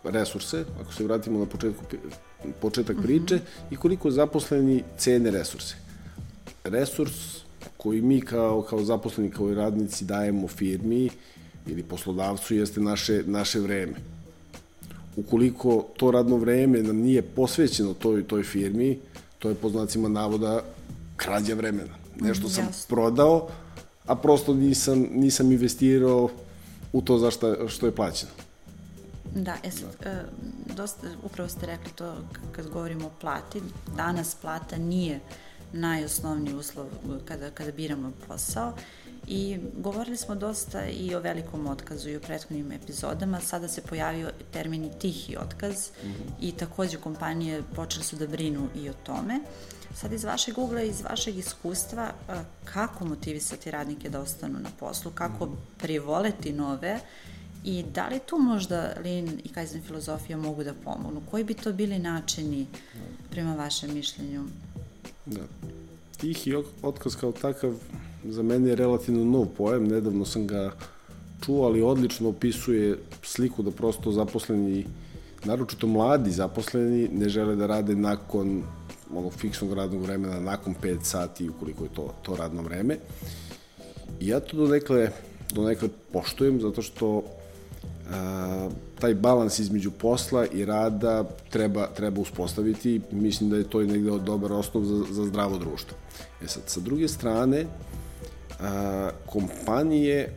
resurse, 0.04 0.66
ako 0.82 0.94
se 0.94 1.04
vratimo 1.04 1.40
na 1.40 1.46
početku, 1.46 1.84
početak 2.62 2.98
priče, 3.04 3.36
mm 3.36 3.40
-hmm. 3.40 3.74
i 3.74 3.76
koliko 3.76 4.12
zaposleni 4.12 4.84
cene 4.98 5.32
resurse. 5.32 5.76
Resurs 6.64 7.46
koji 7.78 8.02
mi 8.02 8.22
kao, 8.22 8.62
kao 8.62 8.84
zaposleni, 8.84 9.32
kao 9.32 9.52
i 9.52 9.56
radnici 9.56 10.06
dajemo 10.06 10.48
firmi 10.48 11.10
ili 11.68 11.84
poslodavcu 11.84 12.56
jeste 12.56 12.82
naše, 12.82 13.24
naše 13.26 13.60
vreme. 13.60 14.15
Ukoliko 15.18 15.86
to 15.98 16.12
radno 16.12 16.38
vreme 16.38 16.84
nam 16.84 16.98
nije 16.98 17.22
posvećeno 17.22 17.94
toj, 17.94 18.24
toj 18.24 18.44
firmi, 18.44 19.00
to 19.40 19.50
je 19.50 19.56
po 19.56 19.70
znacima 19.70 20.10
navoda 20.10 20.64
krađa 21.16 21.54
vremena. 21.54 21.94
Nešto 22.16 22.50
sam 22.50 22.66
Jasne. 22.66 22.86
prodao, 22.90 23.48
a 24.06 24.16
prosto 24.16 24.54
nisam, 24.54 25.08
nisam 25.12 25.52
investirao 25.52 26.30
u 26.94 27.02
to 27.02 27.18
za 27.18 27.32
šta, 27.32 27.56
što 27.68 27.86
je 27.86 27.96
plaćeno. 27.96 28.32
Da, 29.36 29.56
e 29.64 29.72
sad, 29.72 29.90
da. 30.04 30.10
E, 30.10 30.26
dosta, 30.76 31.08
upravo 31.24 31.50
ste 31.50 31.66
rekli 31.66 31.92
to 31.96 32.16
kad 32.52 32.70
govorimo 32.70 33.08
o 33.08 33.12
plati, 33.22 33.62
danas 33.98 34.36
plata 34.36 34.78
nije 34.78 35.20
najosnovniji 35.74 36.54
uslov 36.56 36.86
kada, 37.26 37.50
kada 37.52 37.72
biramo 37.72 38.12
posao 38.28 38.74
i 39.28 39.60
govorili 39.78 40.18
smo 40.18 40.36
dosta 40.36 40.86
i 40.86 41.16
o 41.16 41.20
velikom 41.20 41.68
otkazu 41.68 42.10
i 42.10 42.18
u 42.18 42.22
prethodnim 42.22 42.72
epizodama, 42.72 43.42
sada 43.42 43.68
se 43.68 43.82
pojavio 43.82 44.32
termin 44.52 44.86
i 44.86 45.00
tihi 45.00 45.38
otkaz 45.38 45.90
mm 46.04 46.08
-hmm. 46.08 46.32
i 46.42 46.52
takođe 46.52 46.98
kompanije 46.98 47.64
počele 47.76 48.04
su 48.04 48.16
da 48.16 48.28
brinu 48.28 48.70
i 48.76 48.90
o 48.90 48.94
tome. 48.94 49.40
Sad 49.96 50.14
iz 50.14 50.24
vašeg 50.24 50.58
ugla, 50.58 50.82
iz 50.82 51.02
vašeg 51.02 51.38
iskustva, 51.38 52.12
kako 52.66 53.06
motivisati 53.06 53.72
radnike 53.72 54.10
da 54.10 54.20
ostanu 54.20 54.60
na 54.60 54.70
poslu, 54.80 55.12
kako 55.12 55.46
mhm. 55.46 55.56
privoleti 55.78 56.54
nove 56.54 57.00
i 57.64 57.84
da 57.94 58.08
li 58.08 58.20
tu 58.20 58.38
možda 58.38 58.94
Lean 59.04 59.40
i 59.44 59.50
Kaizen 59.50 59.82
filozofija 59.82 60.38
mogu 60.38 60.64
da 60.64 60.74
pomognu? 60.74 61.22
Koji 61.32 61.44
bi 61.44 61.54
to 61.54 61.74
bili 61.74 62.00
načini 62.00 62.68
prema 63.32 63.56
vašem 63.56 63.94
mišljenju? 63.94 64.46
Da. 65.26 65.42
Tihi 66.18 66.56
otkaz 66.82 67.16
kao 67.16 67.32
takav 67.32 67.74
za 68.30 68.44
mene 68.44 68.70
je 68.70 68.76
relativno 68.76 69.26
nov 69.26 69.46
pojam, 69.58 69.88
nedavno 69.88 70.26
sam 70.26 70.48
ga 70.48 70.72
čuo, 71.46 71.66
ali 71.66 71.82
odlično 71.82 72.30
opisuje 72.30 72.98
sliku 73.24 73.64
da 73.64 73.72
prosto 73.72 74.12
zaposleni, 74.12 74.86
naročito 75.46 75.88
mladi 75.88 76.32
zaposleni, 76.32 77.10
ne 77.12 77.30
žele 77.30 77.56
da 77.56 77.68
rade 77.68 77.96
nakon 77.96 78.64
onog 79.14 79.34
fiksnog 79.34 79.74
radnog 79.74 80.02
vremena 80.02 80.40
nakon 80.40 80.76
5 80.82 81.04
sati 81.04 81.50
ukoliko 81.50 81.84
je 81.84 81.90
to, 81.94 82.14
to 82.22 82.36
radno 82.36 82.62
vreme. 82.62 82.98
I 84.20 84.28
ja 84.28 84.40
to 84.40 84.58
donekle, 84.58 85.10
donekle 85.54 85.90
poštujem 86.14 86.62
zato 86.62 86.82
što 86.82 87.24
a, 88.12 88.70
taj 89.00 89.14
balans 89.14 89.60
između 89.60 89.92
posla 89.92 90.48
i 90.48 90.66
rada 90.66 91.24
treba, 91.50 91.88
treba 91.88 92.22
uspostaviti 92.22 93.02
mislim 93.12 93.50
da 93.50 93.58
je 93.58 93.70
to 93.70 93.82
i 93.82 93.88
negde 93.88 94.12
dobar 94.20 94.54
osnov 94.54 94.84
za, 94.84 95.04
za 95.12 95.26
zdravo 95.26 95.58
društvo. 95.58 95.98
E 96.44 96.48
sad, 96.48 96.64
sa 96.66 96.80
druge 96.80 97.08
strane, 97.08 97.66
a, 98.60 99.10
kompanije, 99.26 100.30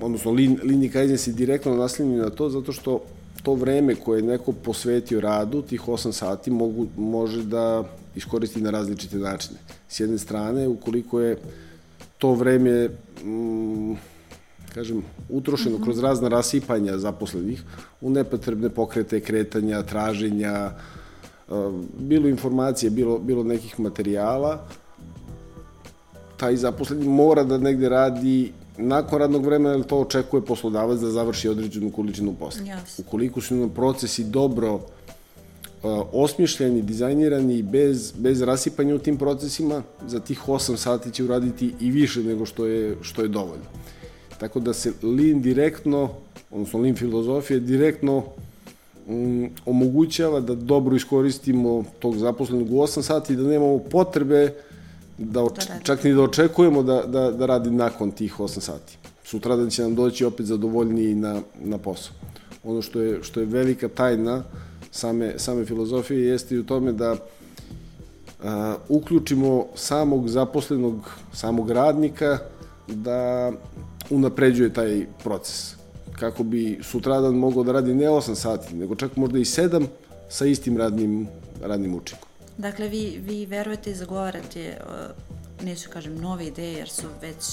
odnosno 0.00 0.30
Lin, 0.30 0.58
Lini 0.62 0.88
Kaizen 0.88 1.18
se 1.18 1.32
direktno 1.32 1.76
naslini 1.76 2.16
na 2.16 2.30
to 2.30 2.50
zato 2.50 2.72
što 2.72 3.00
to 3.42 3.54
vreme 3.54 3.94
koje 3.94 4.18
je 4.18 4.22
neko 4.22 4.52
posvetio 4.52 5.20
radu, 5.20 5.62
tih 5.62 5.80
8 5.88 6.12
sati, 6.12 6.50
mogu, 6.50 6.86
može 6.96 7.42
da 7.42 7.84
iskoristi 8.14 8.60
na 8.60 8.70
različite 8.70 9.16
načine. 9.16 9.58
S 9.88 10.00
jedne 10.00 10.18
strane, 10.18 10.68
ukoliko 10.68 11.20
je 11.20 11.38
to 12.18 12.34
vreme, 12.34 12.88
mm, 13.24 13.94
kažem, 14.74 15.02
utrošeno 15.28 15.76
mm 15.76 15.80
-hmm. 15.80 15.84
kroz 15.84 15.98
razna 15.98 16.28
rasipanja 16.28 16.98
zaposlenih 16.98 17.62
u 18.00 18.10
nepotrebne 18.10 18.68
pokrete, 18.68 19.20
kretanja, 19.20 19.82
traženja, 19.82 20.70
bilo 21.98 22.28
informacije, 22.28 22.90
bilo, 22.90 23.18
bilo 23.18 23.44
nekih 23.44 23.80
materijala, 23.80 24.66
taj 26.42 26.56
zaposleni 26.56 27.08
mora 27.08 27.44
da 27.44 27.58
negde 27.58 27.88
radi 27.88 28.52
nakon 28.76 29.18
radnog 29.18 29.44
vremena, 29.46 29.74
jer 29.74 29.84
to 29.86 30.00
očekuje 30.00 30.42
poslodavac 30.42 30.98
da 31.00 31.10
završi 31.10 31.48
određenu 31.48 31.90
količinu 31.90 32.34
posla. 32.34 32.62
Yes. 32.62 33.00
Ukoliko 33.00 33.40
su 33.40 33.54
nam 33.56 33.70
procesi 33.70 34.24
dobro 34.24 34.74
uh, 34.74 34.82
osmišljeni, 36.12 36.82
dizajnirani, 36.82 37.62
bez, 37.62 38.12
bez 38.16 38.42
rasipanja 38.42 38.94
u 38.94 38.98
tim 38.98 39.18
procesima, 39.18 39.82
za 40.06 40.20
tih 40.20 40.48
8 40.48 40.76
sati 40.76 41.12
će 41.12 41.24
uraditi 41.24 41.74
i 41.80 41.90
više 41.90 42.24
nego 42.24 42.46
što 42.46 42.66
je, 42.66 42.96
što 43.02 43.22
je 43.22 43.28
dovoljno. 43.28 43.70
Tako 44.40 44.60
da 44.60 44.72
se 44.72 44.92
Lean 45.02 45.42
direktno, 45.42 46.08
odnosno 46.50 46.80
Lean 46.80 46.96
filozofija 46.96 47.60
direktno 47.60 48.24
um, 49.06 49.50
omogućava 49.66 50.40
da 50.40 50.54
dobro 50.54 50.96
iskoristimo 50.96 51.84
tog 51.98 52.16
zaposlenog 52.16 52.72
u 52.72 52.82
8 52.82 53.02
sati 53.02 53.32
i 53.32 53.36
da 53.36 53.42
nemamo 53.42 53.78
potrebe 53.78 54.44
uh, 54.44 54.71
da, 55.24 55.42
oč, 55.42 55.66
da 55.68 55.78
čak 55.82 56.04
ni 56.04 56.14
da 56.14 56.22
očekujemo 56.22 56.82
da, 56.82 57.02
da, 57.06 57.30
da 57.30 57.46
radi 57.46 57.70
nakon 57.70 58.10
tih 58.10 58.40
8 58.40 58.60
sati. 58.60 58.98
Sutra 59.24 59.56
da 59.56 59.70
će 59.70 59.82
nam 59.82 59.94
doći 59.94 60.24
opet 60.24 60.46
zadovoljniji 60.46 61.14
na, 61.14 61.40
na 61.60 61.78
posao. 61.78 62.14
Ono 62.64 62.82
što 62.82 63.00
je, 63.00 63.22
što 63.22 63.40
je 63.40 63.46
velika 63.46 63.88
tajna 63.88 64.42
same, 64.90 65.38
same 65.38 65.64
filozofije 65.64 66.26
jeste 66.26 66.54
i 66.54 66.58
u 66.58 66.66
tome 66.66 66.92
da 66.92 67.16
a, 68.44 68.76
uključimo 68.88 69.66
samog 69.74 70.28
zaposlenog, 70.28 71.10
samog 71.32 71.70
radnika 71.70 72.38
da 72.86 73.52
unapređuje 74.10 74.72
taj 74.72 75.06
proces. 75.24 75.74
Kako 76.18 76.42
bi 76.42 76.78
sutradan 76.82 77.34
mogao 77.34 77.64
da 77.64 77.72
radi 77.72 77.94
ne 77.94 78.06
8 78.06 78.34
sati, 78.34 78.74
nego 78.74 78.94
čak 78.94 79.16
možda 79.16 79.38
i 79.38 79.44
7 79.44 79.86
sa 80.28 80.46
istim 80.46 80.76
radnim, 80.76 81.28
radnim 81.62 81.94
učinkom. 81.94 82.31
Dakle, 82.62 82.88
vi, 82.88 83.20
vi 83.26 83.46
verujete 83.46 83.90
i 83.90 83.94
zagovarate, 83.94 84.76
neću 85.62 85.90
kažem 85.90 86.18
nove 86.18 86.46
ideje 86.46 86.72
jer 86.72 86.88
su 86.88 87.08
već, 87.20 87.44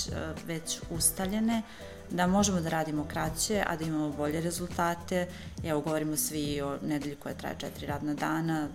već 0.48 0.80
ustaljene, 0.90 1.62
da 2.10 2.28
možemo 2.28 2.62
da 2.62 2.70
radimo 2.70 3.06
kraće, 3.06 3.64
a 3.68 3.76
da 3.76 3.86
imamo 3.86 4.10
bolje 4.10 4.42
rezultate. 4.42 5.28
Evo, 5.64 5.82
govorimo 5.82 6.18
svi 6.18 6.62
o 6.62 6.78
nedelji 6.82 7.16
koja 7.16 7.36
traje 7.36 7.56
četiri 7.60 7.88
radna 7.88 8.14
dana. 8.14 8.68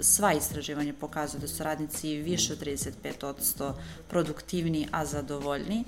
Sva 0.00 0.32
istraživanja 0.32 0.94
pokazuju 1.00 1.40
da 1.40 1.48
su 1.48 1.64
radnici 1.64 2.16
više 2.16 2.52
od 2.52 2.60
35% 2.60 3.72
produktivni, 4.10 4.88
a 4.92 5.04
zadovoljni. 5.06 5.84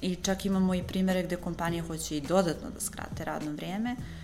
I 0.00 0.14
čak 0.14 0.46
imamo 0.46 0.74
i 0.74 0.82
primere 0.82 1.22
gde 1.22 1.36
kompanije 1.36 1.82
hoće 1.82 2.16
i 2.16 2.20
dodatno 2.20 2.70
da 2.70 2.80
skrate 2.80 3.24
radno 3.24 3.52
vrijeme. 3.52 3.96
Uh, 3.98 3.98
E, 3.98 4.17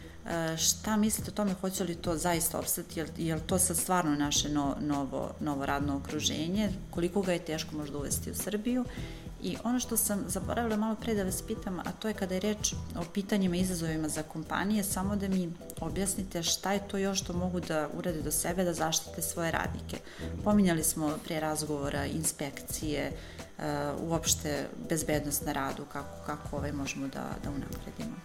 šta 0.57 0.97
mislite 0.97 1.31
o 1.31 1.35
tome, 1.35 1.54
hoće 1.61 1.85
li 1.85 1.95
to 1.95 2.16
zaista 2.16 2.59
opstati, 2.59 3.00
je, 3.16 3.35
li 3.35 3.40
to 3.47 3.59
sad 3.59 3.76
stvarno 3.76 4.14
naše 4.14 4.49
no, 4.49 4.76
novo, 4.81 5.35
novo 5.40 5.66
radno 5.66 5.97
okruženje, 5.97 6.71
koliko 6.90 7.23
ga 7.23 7.33
je 7.33 7.45
teško 7.45 7.76
možda 7.76 7.99
uvesti 7.99 8.31
u 8.31 8.35
Srbiju 8.35 8.85
I 9.45 9.57
ono 9.64 9.81
što 9.81 9.97
sam 9.97 10.25
zaboravila 10.26 10.76
malo 10.76 10.95
pre 10.95 11.14
da 11.14 11.25
vas 11.25 11.43
pitam, 11.43 11.78
a 11.81 11.93
to 11.99 12.09
je 12.09 12.14
kada 12.14 12.35
je 12.35 12.40
reč 12.40 12.73
o 12.73 13.04
pitanjima 13.14 13.57
i 13.57 13.61
izazovima 13.61 14.09
za 14.09 14.23
kompanije, 14.23 14.83
samo 14.85 15.16
da 15.16 15.28
mi 15.28 15.52
objasnite 15.81 16.43
šta 16.43 16.73
je 16.73 16.88
to 16.88 16.99
još 16.99 17.21
što 17.21 17.33
mogu 17.33 17.61
da 17.61 17.88
urade 17.95 18.23
do 18.23 18.31
sebe 18.31 18.64
da 18.64 18.73
zaštite 18.73 19.23
svoje 19.23 19.50
radnike. 19.50 19.99
Pominjali 20.45 20.85
smo 20.85 21.19
pre 21.25 21.40
razgovora 21.40 22.07
inspekcije, 22.07 23.12
uh, 23.12 23.64
uopšte 24.00 24.66
bezbednost 24.88 25.47
na 25.47 25.52
radu, 25.52 25.85
kako, 25.93 26.26
kako 26.26 26.57
ovaj 26.57 26.73
možemo 26.73 27.09
da, 27.09 27.28
da 27.45 27.50
unapredimo. 27.50 28.16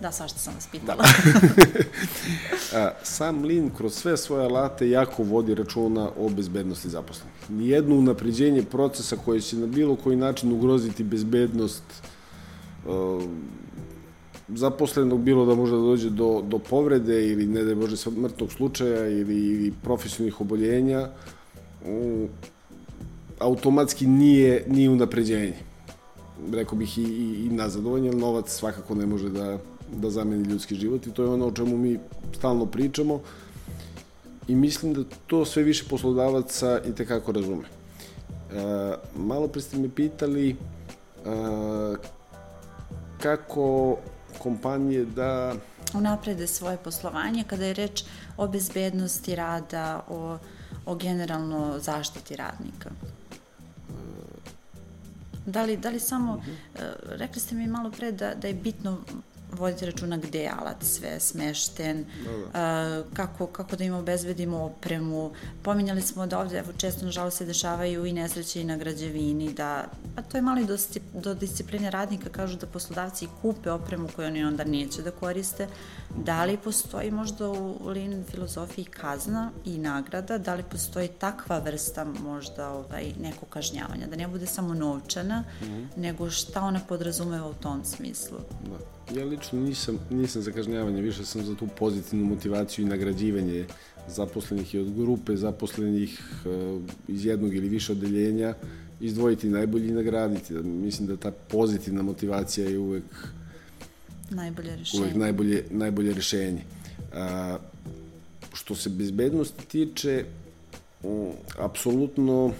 Da, 0.00 0.12
svašta 0.12 0.38
sam 0.38 0.54
vas 0.54 0.68
pitala. 0.72 1.04
Sam 3.02 3.44
Lin 3.44 3.70
kroz 3.76 3.94
sve 3.94 4.16
svoje 4.16 4.44
alate 4.44 4.90
jako 4.90 5.22
vodi 5.22 5.54
računa 5.54 6.10
o 6.18 6.28
bezbednosti 6.28 6.88
zaposlenih. 6.88 7.50
Nijedno 7.50 7.96
unapređenje 7.96 8.62
procesa 8.62 9.16
koje 9.24 9.40
će 9.40 9.56
na 9.56 9.66
bilo 9.66 9.96
koji 9.96 10.16
način 10.16 10.52
ugroziti 10.52 11.04
bezbednost 11.04 11.82
uh, 12.86 13.22
zaposlenog, 14.48 15.20
bilo 15.20 15.46
da 15.46 15.54
može 15.54 15.72
da 15.72 15.78
dođe 15.78 16.10
do, 16.10 16.42
do 16.48 16.58
povrede 16.58 17.30
ili 17.30 17.46
ne 17.46 17.62
da 17.62 17.70
je 17.70 17.74
bože 17.74 17.96
smrtnog 17.96 18.52
slučaja 18.52 19.08
ili, 19.08 19.46
ili 19.46 19.72
profesionalnih 19.82 20.40
oboljenja, 20.40 21.08
um, 21.86 22.28
automatski 23.38 24.06
nije, 24.06 24.64
nije 24.68 24.90
unapređenje. 24.90 25.56
Rekao 26.52 26.78
bih 26.78 26.98
i, 26.98 27.02
i, 27.02 27.46
i 27.46 27.48
nazadovanje, 27.48 28.12
novac 28.12 28.50
svakako 28.50 28.94
ne 28.94 29.06
može 29.06 29.28
da, 29.28 29.58
da 29.94 30.10
zameni 30.10 30.48
ljudski 30.48 30.74
život 30.74 31.06
i 31.06 31.10
to 31.10 31.22
je 31.22 31.28
ono 31.28 31.46
o 31.46 31.52
čemu 31.52 31.76
mi 31.76 31.98
stalno 32.38 32.66
pričamo 32.66 33.20
i 34.48 34.54
mislim 34.54 34.94
da 34.94 35.04
to 35.26 35.44
sve 35.44 35.62
više 35.62 35.84
poslodavaca 35.90 36.80
i 36.88 36.92
tekako 36.92 37.32
razume. 37.32 37.64
E, 37.64 38.94
malo 39.16 39.48
pre 39.48 39.62
ste 39.62 39.76
me 39.76 39.88
pitali 39.88 40.50
e, 40.50 40.56
kako 43.22 43.96
kompanije 44.38 45.04
da 45.04 45.54
unaprede 45.94 46.46
svoje 46.46 46.76
poslovanje 46.76 47.44
kada 47.46 47.64
je 47.64 47.74
reč 47.74 48.04
o 48.36 48.48
bezbednosti 48.48 49.34
rada, 49.34 50.04
o, 50.08 50.38
o 50.86 50.94
generalno 50.94 51.78
zaštiti 51.78 52.36
radnika. 52.36 52.90
Da 55.46 55.62
li, 55.62 55.76
da 55.76 55.90
li 55.90 56.00
samo, 56.00 56.34
uh 56.34 56.42
-huh. 56.44 56.94
rekli 57.08 57.40
ste 57.40 57.54
mi 57.54 57.66
malo 57.66 57.90
pre 57.90 58.12
da, 58.12 58.34
da 58.34 58.48
je 58.48 58.54
bitno 58.54 58.98
voditi 59.54 59.86
računa 59.86 60.16
gde 60.16 60.38
je 60.38 60.52
alat 60.58 60.84
sve 60.84 61.20
smešten, 61.20 62.04
da. 62.24 63.02
kako, 63.14 63.46
kako 63.46 63.76
da 63.76 63.84
im 63.84 63.94
obezbedimo 63.94 64.58
opremu. 64.64 65.32
Pominjali 65.62 66.02
smo 66.02 66.26
da 66.26 66.38
ovde, 66.38 66.58
evo, 66.58 66.72
često 66.76 67.04
nažalost 67.04 67.38
se 67.38 67.44
dešavaju 67.44 68.06
i 68.06 68.12
nesreće 68.12 68.60
i 68.60 68.64
na 68.64 68.76
građevini, 68.76 69.52
da, 69.52 69.84
a 70.16 70.22
to 70.22 70.36
je 70.36 70.42
malo 70.42 70.60
i 70.60 70.66
do, 70.66 70.76
do 71.14 71.34
discipline 71.34 71.90
radnika, 71.90 72.30
kažu 72.30 72.56
da 72.56 72.66
poslodavci 72.66 73.28
kupe 73.42 73.70
opremu 73.70 74.08
koju 74.16 74.26
oni 74.26 74.44
onda 74.44 74.64
neće 74.64 75.02
da 75.02 75.10
koriste. 75.10 75.68
Da 76.16 76.44
li 76.44 76.56
postoji 76.56 77.10
možda 77.10 77.48
u 77.48 77.88
Lean 77.88 78.24
filozofiji 78.30 78.84
kazna 78.84 79.50
i 79.64 79.78
nagrada, 79.78 80.38
da 80.38 80.54
li 80.54 80.62
postoji 80.62 81.08
takva 81.08 81.58
vrsta 81.58 82.04
možda 82.04 82.70
ovaj, 82.70 83.12
neko 83.20 83.46
kažnjavanja, 83.46 84.06
da 84.06 84.16
ne 84.16 84.28
bude 84.28 84.46
samo 84.46 84.74
novčana, 84.74 85.40
mm 85.40 85.64
-hmm. 85.64 85.86
nego 85.96 86.30
šta 86.30 86.62
ona 86.62 86.80
podrazumeva 86.88 87.48
u 87.48 87.54
tom 87.54 87.84
smislu? 87.84 88.38
Da. 88.64 89.03
Ja 89.12 89.24
lično 89.24 89.60
nisam, 89.60 89.98
nisam 90.10 90.42
za 90.42 90.52
kažnjavanje, 90.52 91.02
više 91.02 91.24
sam 91.24 91.44
za 91.44 91.54
tu 91.54 91.66
pozitivnu 91.78 92.24
motivaciju 92.24 92.84
i 92.84 92.88
nagrađivanje 92.88 93.66
zaposlenih 94.08 94.74
i 94.74 94.78
od 94.78 94.94
grupe 94.94 95.36
zaposlenih 95.36 96.20
uh, 96.46 96.82
iz 97.08 97.24
jednog 97.24 97.54
ili 97.54 97.68
više 97.68 97.92
odeljenja 97.92 98.54
izdvojiti 99.00 99.48
najbolji 99.48 99.88
i 99.88 99.92
nagraditi. 99.92 100.54
Mislim 100.54 101.08
da 101.08 101.16
ta 101.16 101.30
pozitivna 101.30 102.02
motivacija 102.02 102.68
je 102.68 102.78
uvek 102.78 103.04
najbolje 104.30 104.76
rešenje. 104.76 105.02
Uvek 105.02 105.14
najbolje, 105.14 105.64
najbolje 105.70 106.14
rešenje. 106.14 106.62
A, 107.14 107.58
što 108.52 108.74
se 108.74 108.90
bezbednosti 108.90 109.66
tiče, 109.66 110.24
apsolutno 111.58 112.52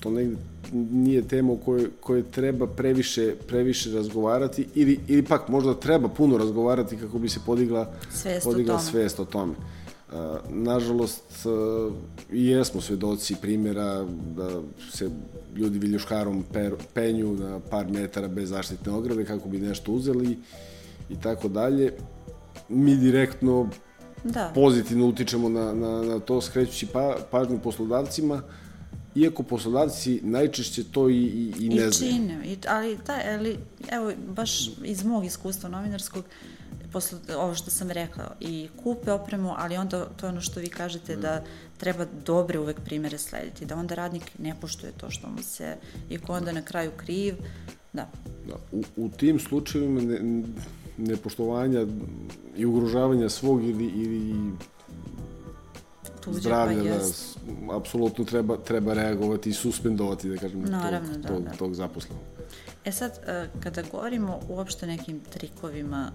to 0.00 0.10
negde 0.10 0.36
nije 0.72 1.28
tema 1.28 1.52
o 1.52 1.56
kojoj, 1.56 1.88
kojoj 2.00 2.22
treba 2.22 2.66
previše, 2.66 3.34
previše 3.46 3.92
razgovarati 3.92 4.66
ili, 4.74 5.00
ili 5.08 5.22
pak 5.22 5.48
možda 5.48 5.74
treba 5.74 6.08
puno 6.08 6.38
razgovarati 6.38 6.96
kako 6.96 7.18
bi 7.18 7.28
se 7.28 7.40
podigla, 7.46 7.92
svest 8.10 8.44
podigla 8.44 8.74
o 8.74 8.78
tome. 8.78 8.90
svest 8.90 9.20
o 9.20 9.24
tome. 9.24 9.52
Uh, 9.52 10.14
nažalost, 10.50 11.46
uh, 11.46 11.92
jesmo 12.32 12.80
svedoci 12.80 13.34
primjera 13.42 14.04
da 14.36 14.60
se 14.92 15.10
ljudi 15.56 15.78
viljuškarom 15.78 16.44
per, 16.52 16.74
penju 16.94 17.32
na 17.32 17.60
par 17.70 17.86
metara 17.90 18.28
bez 18.28 18.48
zaštitne 18.48 18.92
ograde 18.92 19.24
kako 19.24 19.48
bi 19.48 19.58
nešto 19.58 19.92
uzeli 19.92 20.38
i 21.10 21.16
tako 21.20 21.48
dalje. 21.48 21.92
Mi 22.68 22.96
direktno 22.96 23.68
da. 24.24 24.52
pozitivno 24.54 25.06
utičemo 25.06 25.48
na, 25.48 25.72
na, 25.74 26.02
na 26.02 26.18
to 26.18 26.40
skrećući 26.40 26.86
pa, 26.86 27.16
pažnju 27.30 27.58
poslodavcima, 27.58 28.34
uh, 28.34 28.67
iako 29.20 29.42
poslodavci 29.42 30.20
najčešće 30.22 30.84
to 30.84 31.08
i, 31.08 31.14
i, 31.14 31.52
i 31.60 31.68
ne 31.68 31.90
znaju. 31.90 32.12
I 32.12 32.16
čine, 32.16 32.40
i, 32.44 32.56
ali, 32.68 32.98
da, 33.06 33.20
ali, 33.38 33.56
evo, 33.90 34.12
baš 34.28 34.70
iz 34.84 35.04
mog 35.04 35.24
iskustva 35.24 35.68
novinarskog, 35.68 36.24
posle, 36.92 37.18
ovo 37.36 37.54
što 37.54 37.70
sam 37.70 37.90
rekla, 37.90 38.36
i 38.40 38.68
kupe 38.82 39.12
opremu, 39.12 39.54
ali 39.56 39.76
onda 39.76 40.04
to 40.04 40.26
je 40.26 40.30
ono 40.30 40.40
što 40.40 40.60
vi 40.60 40.68
kažete 40.68 41.16
mm. 41.16 41.20
da 41.20 41.44
treba 41.76 42.06
dobre 42.26 42.58
uvek 42.58 42.80
primere 42.80 43.18
slediti, 43.18 43.66
da 43.66 43.76
onda 43.76 43.94
radnik 43.94 44.38
ne 44.38 44.54
poštuje 44.60 44.92
to 44.92 45.10
što 45.10 45.28
mu 45.28 45.42
se, 45.42 45.76
i 46.10 46.18
ko 46.18 46.32
onda 46.32 46.52
na 46.52 46.62
kraju 46.62 46.90
kriv, 46.96 47.34
da. 47.92 48.10
da 48.48 48.54
u, 48.72 48.84
u 48.96 49.08
tim 49.08 49.38
slučajevima 49.38 50.00
ne, 50.00 50.42
nepoštovanja 50.96 51.86
i 52.56 52.66
ugrožavanja 52.66 53.28
svog 53.28 53.64
ili, 53.64 53.84
ili 53.84 54.34
tuđe, 56.28 56.40
zdravlja, 56.40 56.92
pa 56.92 56.98
da, 57.68 57.76
apsolutno 57.76 58.24
treba, 58.24 58.56
treba 58.56 58.94
reagovati 58.94 59.50
i 59.50 59.52
suspendovati, 59.52 60.28
da 60.28 60.36
kažem, 60.36 60.62
Naravno, 60.62 61.12
tog, 61.12 61.22
da, 61.22 61.28
tog, 61.28 61.44
da. 61.44 61.50
tog 61.50 61.74
zaposlenog. 61.74 62.22
E 62.84 62.92
sad, 62.92 63.20
e, 63.26 63.48
kada 63.60 63.82
govorimo 63.90 64.40
uopšte 64.48 64.86
nekim 64.86 65.20
trikovima 65.20 66.12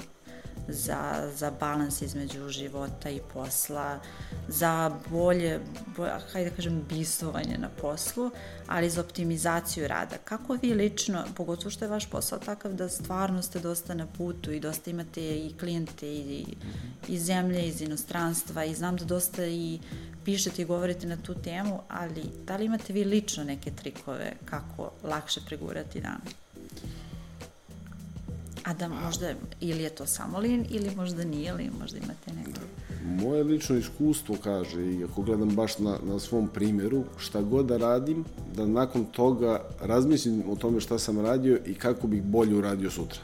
za, 0.67 1.31
za 1.35 1.51
balans 1.59 2.01
između 2.01 2.49
života 2.49 3.09
i 3.09 3.19
posla, 3.33 3.99
za 4.47 4.91
bolje, 5.09 5.59
bolje 5.97 6.11
hajde 6.33 6.49
da 6.49 6.55
kažem, 6.55 6.83
bistovanje 6.89 7.57
na 7.57 7.69
poslu, 7.81 8.31
ali 8.67 8.89
za 8.89 9.01
optimizaciju 9.01 9.87
rada. 9.87 10.17
Kako 10.23 10.53
vi 10.61 10.73
lično, 10.73 11.23
pogotovo 11.35 11.69
što 11.69 11.85
je 11.85 11.89
vaš 11.89 12.09
posao 12.09 12.39
takav 12.39 12.73
da 12.73 12.89
stvarno 12.89 13.41
ste 13.41 13.59
dosta 13.59 13.93
na 13.93 14.07
putu 14.07 14.51
i 14.51 14.59
dosta 14.59 14.89
imate 14.89 15.21
i 15.21 15.53
klijente 15.59 16.07
i, 16.07 16.45
i 17.07 17.19
zemlje 17.19 17.67
iz 17.67 17.81
inostranstva 17.81 18.65
i 18.65 18.75
znam 18.75 18.97
da 18.97 19.05
dosta 19.05 19.45
i 19.45 19.79
pišete 20.25 20.61
i 20.61 20.65
govorite 20.65 21.07
na 21.07 21.17
tu 21.17 21.33
temu, 21.33 21.79
ali 21.89 22.23
da 22.45 22.55
li 22.55 22.65
imate 22.65 22.93
vi 22.93 23.03
lično 23.03 23.43
neke 23.43 23.71
trikove 23.71 24.33
kako 24.45 24.91
lakše 25.03 25.41
pregurati 25.45 26.01
dan? 26.01 26.21
A 28.63 28.73
da 28.73 28.87
možda, 28.87 29.33
ili 29.59 29.83
je 29.83 29.89
to 29.89 30.05
samo 30.05 30.39
lin, 30.39 30.65
ili 30.69 30.95
možda 30.95 31.23
nije, 31.23 31.49
ili 31.49 31.71
možda 31.79 31.97
imate 31.97 32.33
neko... 32.33 32.59
Moje 33.05 33.43
lično 33.43 33.75
iskustvo 33.75 34.35
kaže, 34.43 34.85
i 34.85 35.03
ako 35.03 35.21
gledam 35.21 35.49
baš 35.49 35.79
na, 35.79 35.97
na 36.03 36.19
svom 36.19 36.47
primjeru, 36.47 37.03
šta 37.17 37.41
god 37.41 37.65
da 37.65 37.77
radim, 37.77 38.25
da 38.55 38.65
nakon 38.65 39.05
toga 39.05 39.61
razmislim 39.81 40.43
o 40.49 40.55
tome 40.55 40.79
šta 40.79 40.99
sam 40.99 41.19
radio 41.19 41.59
i 41.65 41.73
kako 41.73 42.07
bih 42.07 42.23
bolje 42.23 42.55
uradio 42.55 42.91
sutra. 42.91 43.19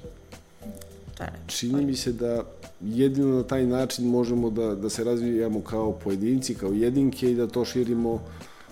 Je 1.20 1.32
Čini 1.48 1.86
mi 1.86 1.96
se 1.96 2.14
da 2.14 2.44
jedino 2.82 3.36
na 3.36 3.44
taj 3.44 3.66
način 3.66 4.10
možemo 4.10 4.50
da, 4.50 4.76
da 4.76 4.90
se 4.90 5.04
razvijamo 5.04 5.62
kao 5.62 5.92
pojedinci, 5.92 6.56
kao 6.56 6.72
jedinke 6.72 7.32
i 7.32 7.36
da 7.36 7.48
to 7.48 7.66
širimo, 7.66 8.22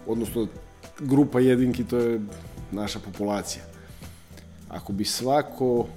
odnosno 0.08 0.48
grupa 1.00 1.40
jedinki 1.40 1.84
to 1.84 1.98
je 1.98 2.22
naša 2.72 3.00
populacija. 3.00 3.64
Ako 4.70 4.94
bi 4.94 5.06
svako 5.06 5.88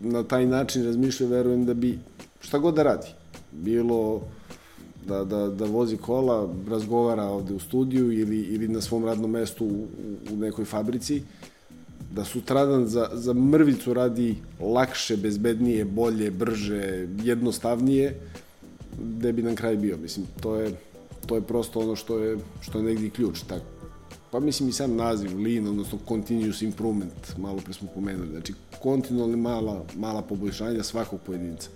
na 0.00 0.22
taj 0.22 0.46
način 0.46 0.84
razmišlja, 0.84 1.26
verujem 1.26 1.64
da 1.66 1.74
bi 1.74 1.98
šta 2.40 2.58
god 2.58 2.74
da 2.74 2.82
radi, 2.82 3.06
bilo 3.52 4.20
da, 5.08 5.24
da, 5.24 5.48
da 5.48 5.64
vozi 5.64 5.96
kola, 5.96 6.48
razgovara 6.70 7.24
ovde 7.24 7.54
u 7.54 7.58
studiju 7.58 8.12
ili, 8.12 8.40
ili 8.40 8.68
na 8.68 8.80
svom 8.80 9.04
radnom 9.04 9.30
mestu 9.30 9.64
u, 9.64 9.86
u 10.32 10.36
nekoj 10.36 10.64
fabrici, 10.64 11.22
da 12.14 12.24
sutradan 12.24 12.86
za, 12.86 13.08
za 13.12 13.34
mrvicu 13.34 13.94
radi 13.94 14.36
lakše, 14.60 15.16
bezbednije, 15.16 15.84
bolje, 15.84 16.30
brže, 16.30 17.08
jednostavnije, 17.22 18.20
gde 18.98 19.32
bi 19.32 19.42
nam 19.42 19.56
kraj 19.56 19.76
bio. 19.76 19.96
Mislim, 19.96 20.26
to 20.40 20.56
je, 20.56 20.72
to 21.26 21.34
je 21.34 21.42
prosto 21.42 21.80
ono 21.80 21.96
što 21.96 22.18
je, 22.18 22.38
što 22.60 22.78
je 22.78 22.84
negdje 22.84 23.10
ključ. 23.10 23.42
Tak, 23.48 23.62
pa 24.36 24.40
mislim 24.40 24.68
i 24.68 24.72
sam 24.72 24.96
naziv 24.96 25.40
Lean, 25.40 25.66
odnosno 25.66 25.98
Continuous 26.08 26.62
Improvement, 26.62 27.36
malo 27.36 27.60
pre 27.60 27.72
smo 27.72 27.88
pomenuli. 27.94 28.30
Znači, 28.30 28.54
kontinualne 28.82 29.36
mala, 29.36 29.84
mala 29.94 30.22
poboljšanja 30.22 30.82
svakog 30.82 31.20
pojedinca. 31.26 31.68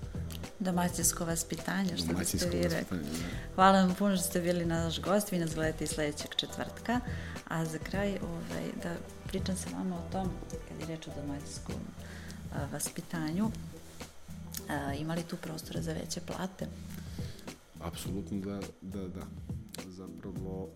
Domaćinsko 0.58 1.24
vaspitanje, 1.24 1.96
što 1.96 2.06
Domaćinsko 2.06 2.50
biste 2.50 2.68
vi 2.68 2.74
rekli. 2.74 2.98
Da. 2.98 3.04
Hvala 3.54 3.80
vam 3.80 3.94
puno 3.94 4.16
što 4.16 4.26
ste 4.26 4.40
bili 4.40 4.66
naš 4.66 5.00
gost, 5.00 5.32
vi 5.32 5.38
nas 5.38 5.54
gledate 5.54 5.84
i 5.84 5.86
sledećeg 5.86 6.30
četvrtka. 6.36 7.00
A 7.48 7.64
za 7.64 7.78
kraj, 7.78 8.08
ovaj, 8.08 8.64
da 8.82 8.94
pričam 9.26 9.56
sa 9.56 9.76
vama 9.76 9.96
o 9.96 10.12
tom, 10.12 10.30
kad 10.68 10.80
je 10.80 10.96
reč 10.96 11.08
o 11.08 11.10
domaćinskom 11.20 11.80
a, 12.54 12.66
vaspitanju, 12.72 13.50
a, 14.68 14.94
ima 14.94 15.14
li 15.14 15.22
tu 15.22 15.36
prostora 15.36 15.82
za 15.82 15.92
veće 15.92 16.20
plate? 16.20 16.66
Apsolutno 17.80 18.38
da, 18.40 18.60
da, 18.80 19.08
da. 19.08 19.22
Zapravo, 19.88 20.68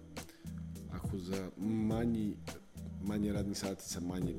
ako 0.95 1.19
za 1.19 1.51
manji, 1.57 2.37
manje 3.03 3.33
radnih 3.33 3.59
sati 3.59 3.89
sa 3.89 4.01
manje 4.01 4.35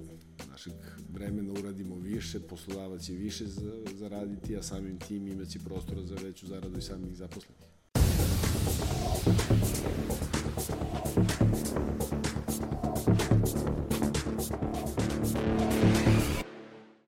našeg 0.52 0.74
vremena 1.14 1.54
uradimo 1.54 1.96
više, 1.96 2.40
poslodavac 2.40 3.02
će 3.02 3.14
više 3.14 3.46
zaraditi, 3.94 4.58
a 4.58 4.64
samim 4.64 5.00
tim 5.00 5.28
imaće 5.28 5.60
prostora 5.60 6.02
za 6.06 6.16
veću 6.16 6.48
zaradu 6.48 6.78
i 6.78 6.82
samih 6.82 7.16
zaposlenih. 7.16 7.66